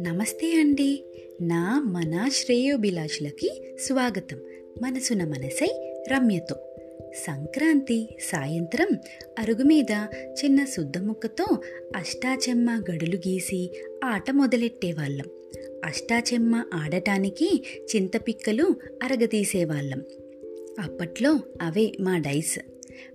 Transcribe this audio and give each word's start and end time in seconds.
నమస్తే 0.00 0.52
అండి. 0.52 1.04
నా 1.40 1.80
మన 1.80 2.28
శ్రేయోభిలాషులకి 2.32 3.76
స్వాగతం. 3.86 4.40
మనసున 4.82 5.24
మనసై 5.24 5.94
రమ్యతో. 6.10 6.54
సంక్రాంతి 7.14 8.08
సాయంత్రం 8.20 8.88
అరుగు 9.38 9.62
మీద 9.62 10.06
చిన్న 10.44 10.64
శుద్ధముక్కతో 10.64 11.58
అష్టాచెమ్మ 11.96 12.84
గడులు 12.90 13.16
గీసి 13.16 13.70
ఆట 14.04 14.30
మొదలెట్టేవాళ్ళం 14.30 15.26
అష్టాచెమ్మ 15.84 16.64
ఆడటానికి 16.74 17.64
చింతపిక్కలు 17.96 18.74
అరగదీసేవాళ్ళం 19.02 20.02
అప్పట్లో 20.78 21.40
అవే 21.62 21.92
మా 22.00 22.18
డైస్. 22.18 22.58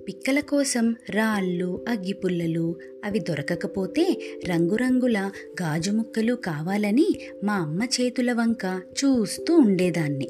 పిక్కల 0.07 0.39
కోసం 0.39 0.95
రాళ్ళు 1.09 1.85
అగ్గిపుల్లలు 1.89 2.75
అవి 3.05 3.19
దొరకకపోతే 3.19 4.21
రంగురంగుల 4.49 5.31
గాజు 5.61 5.91
ముక్కలు 5.91 6.33
కావాలని 6.33 7.07
మా 7.43 7.53
అమ్మ 7.53 7.83
చేతుల 7.83 8.33
వంక 8.33 8.81
చూస్తూ 9.03 9.55
ఉండేదాన్ని. 9.55 10.29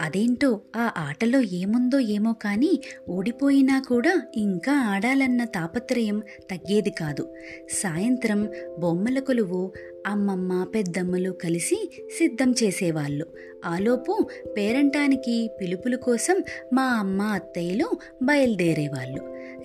అదేంటో 0.00 0.60
ఆ 0.76 0.92
ఆటలో 0.98 1.40
ఏముందో 1.40 1.98
ఏమో 1.98 2.32
కానీ 2.32 2.80
ఓడిపోయినా 3.08 3.82
కూడా 3.88 4.22
ఇంకా 4.34 4.72
ఆడాలన్న 4.72 5.44
తాపత్రయం 5.44 6.22
తగ్గేది 6.50 6.90
కాదు. 6.90 7.34
సాయంత్రం 7.70 8.48
బొమ్మల 8.78 9.18
కొలువు 9.18 9.72
అమ్మమ్మ 10.06 10.66
పెద్దమ్మలు 10.74 11.30
కలిసి 11.30 11.90
సిద్ధం 12.18 12.54
చేసేవాళ్ళు. 12.62 13.26
ఆలోపు 13.64 14.28
పేరంటానికి 14.56 15.50
పిలుపుల 15.60 15.96
కోసం 15.96 16.42
మా 16.72 16.82
అమ్మ 16.82 17.22
అత్తయ్యలు 17.22 17.90
బయలుదేరేవాళ్ళు. 18.22 19.15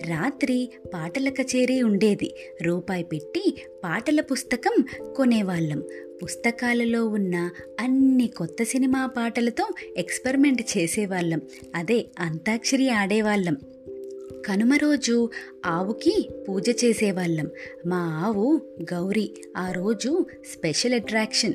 రాత్రి 0.08 0.70
పాటల 0.94 1.28
కచేరీ 1.28 1.82
ఉండేది. 1.82 2.34
రూపాయి 2.62 3.04
పెట్టి 3.04 3.62
పాటల 3.84 4.20
పుస్తకం 4.20 4.84
కొనేవాళ్ళం. 5.16 5.82
పుస్తకాలలో 6.22 7.06
ఉన్న 7.06 7.50
అన్ని 7.80 8.28
కొత్త 8.28 8.62
సినిమా 8.62 9.06
పాటలతో 9.06 9.68
ఎక్స్పెరిమెంట్ 9.96 10.62
చేసేవాళ్ళం. 10.78 11.40
అదే 11.74 12.06
అంతాక్షరి 12.18 12.88
ఆడేవాళ్ళం. 12.88 13.56
కనుమ 14.46 14.74
రోజు 14.74 15.30
ఆవుకి 15.66 16.28
పూజ 16.48 16.84
చేసేవాళ్ళం. 16.84 17.48
మా 17.86 18.22
ఆవు 18.24 18.60
గౌరీ 18.94 19.30
ఆ 19.56 19.72
రోజు 19.72 20.26
స్పెషల్ 20.52 20.94
అట్రాక్షన్. 20.94 21.52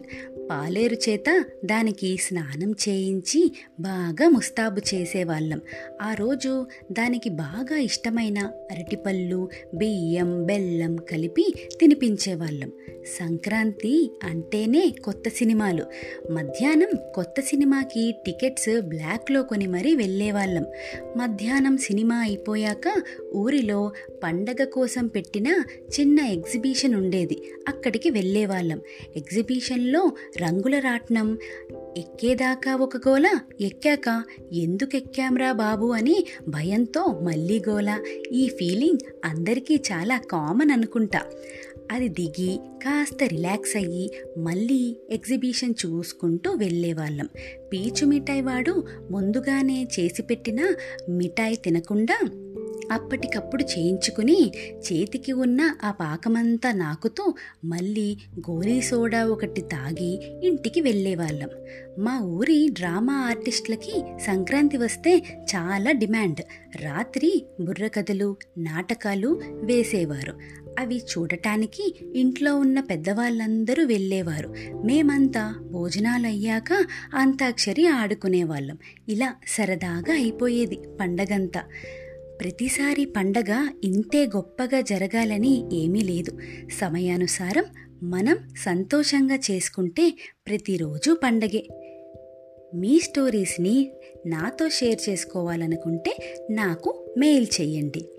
పాలేరు 0.51 1.09
చేత 1.09 1.45
దానికి 1.65 2.17
స్నానం 2.17 2.71
చేయించి 2.71 3.51
బాగా 3.79 4.29
ముస్తాబు 4.29 4.81
చేసేవాళ్ళం. 4.93 5.61
ఆ 6.01 6.13
రోజు 6.13 6.67
దానికి 6.91 7.29
బాగా 7.29 7.77
ఇష్టమైన 7.77 8.39
అరటిపళ్ళు 8.71 9.49
బియ్యం 9.73 10.45
బెల్లం 10.45 10.95
కలిపి 10.95 11.53
తినిపించేవాళ్ళం. 11.79 12.71
సంక్రాంతి 13.19 14.11
అంటేనే 14.23 14.93
కొత్త 15.03 15.29
సినిమాలు. 15.29 15.85
మధ్యాహ్నం 16.31 16.89
కొత్త 17.15 17.41
సినిమాకి 17.41 18.15
టికెట్స్ 18.25 18.81
బ్లాక్లో 18.81 19.43
కొని 19.43 19.67
మరీ 19.67 19.95
వెళ్ళేవాళ్ళం. 19.95 20.65
మధ్యాహ్నం 21.17 21.77
సినిమా 21.77 22.17
అయిపోయాక 22.17 23.01
ఊరిలో 23.37 23.91
పండగ 24.23 24.63
కోసం 24.63 25.07
పెట్టిన 25.07 25.47
చిన్న 25.99 26.19
ఎగ్జిబిషన్ 26.19 26.95
ఉండేది. 26.95 27.43
అక్కడికి 27.67 28.09
వెళ్ళేవాళ్ళం. 28.09 28.81
ఎగ్జిబిషన్లో 29.15 30.11
రంగుల 30.41 30.79
రాట్నం 30.79 31.37
ఎక్కేదాకా 31.97 32.75
ఒక 32.75 33.09
గోల 33.09 33.39
ఎక్కాక 33.61 34.23
ఎందుకు 34.53 34.95
ఎక్కాంరా 34.95 35.51
బాబు 35.51 35.87
అని 35.91 36.25
భయంతో 36.47 37.05
మళ్ళీ 37.23 37.61
గోల. 37.69 37.99
ఈ 38.31 38.47
ఫీలింగ్ 38.47 38.97
అందరికీ 39.25 39.75
చాలా 39.75 40.17
కామన్ 40.17 40.71
అనుకుంటా. 40.71 41.21
అది 41.91 42.07
దిగి 42.07 42.57
కాస్త 42.57 43.23
రిలాక్స్ 43.23 43.77
అయ్యి 43.77 44.11
మళ్ళీ 44.37 44.97
ఎగ్జిబిషన్ 45.09 45.73
చూసుకుంటూ 45.85 46.51
వెళ్ళేవాళ్ళం. 46.51 47.29
పీచు 47.73 48.05
మిఠాయి 48.05 48.41
వాడు 48.41 48.83
ముందుగానే 49.11 49.87
చేసి 49.99 50.21
పెట్టిన 50.21 50.75
మిఠాయి 51.09 51.55
తినకుండా 51.55 52.17
అప్పటికప్పుడు 52.91 53.63
చేయించుకుని 53.63 54.51
చేతికి 54.77 55.31
ఉన్న 55.31 55.75
ఆ 55.83 55.91
పాకమంతా 55.91 56.71
నాకుతూ 56.71 57.33
మళ్ళీ 57.65 58.17
గోలీ 58.39 58.81
సోడా 58.81 59.25
ఒకటి 59.25 59.61
తాగి 59.61 60.39
ఇంటికి 60.43 60.81
వెళ్ళేవాళ్ళం. 60.81 61.49
మా 61.99 62.19
ఊరి 62.19 62.69
డ్రామా 62.71 63.13
ఆర్టిస్టులకి 63.13 64.03
సంక్రాంతి 64.25 64.77
వస్తే 64.77 65.23
చాలా 65.55 65.91
డిమాండ్. 65.91 66.41
రాత్రి 66.81 67.45
బుర్రకథలు 67.61 68.37
నాటకాలు 68.57 69.41
వేసేవారు. 69.51 70.39
అవి 70.79 70.97
చూడటానికి 70.97 71.99
ఇంట్లో 72.15 72.55
ఉన్న 72.55 72.79
పెద్దవాళ్ళందరూ 72.79 73.85
వెళ్ళేవారు. 73.85 74.53
మేమంతా 74.85 75.55
భోజనాలు 75.71 76.27
అయ్యాక 76.27 76.85
అంతాక్షరి 77.13 77.87
ఆడుకునేవాళ్ళం. 77.87 78.77
ఇలా 79.09 79.33
సరదాగా 79.47 80.13
అయిపోయేది 80.13 80.79
పండగంతా. 81.01 81.63
ప్రతిసారి 82.41 83.05
పండగ 83.05 83.67
ఇంతే 83.83 84.25
గొప్పగా 84.25 84.81
జరగాలని 84.81 85.75
ఏమీ 85.75 86.01
లేదు. 86.01 86.39
సమయానుసారం 86.79 87.65
మనం 88.03 88.37
సంతోషంగా 88.57 89.35
చేసుకుంటే 89.35 90.13
ప్రతిరోజు 90.47 91.19
పండగే. 91.23 91.67
మీ 92.75 92.99
స్టోరీస్ని 92.99 93.91
నాతో 94.25 94.69
షేర్ 94.69 95.09
చేసుకోవాలనుకుంటే 95.09 96.43
నాకు 96.51 97.13
మెయిల్ 97.17 97.47
చేయండి. 97.61 98.09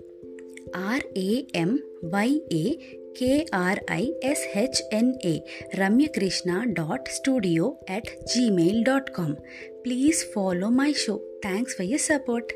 RAM 0.75 1.79
వైఏ 2.05 2.75
కేఆర్ఐఎస్హెచ్ఎన్ఏ 3.19 5.39
Ramyakrishna 5.75 6.63
dot 6.67 7.09
studio 7.09 7.77
at 7.89 8.25
Gmail 8.25 8.83
dot 8.83 9.11
com 9.11 9.35
please 9.85 10.33
follow 10.33 10.69
my 10.69 10.93
show 10.93 11.21
thanks 11.45 11.75
for 11.75 11.85
your 11.85 11.99
support 11.99 12.53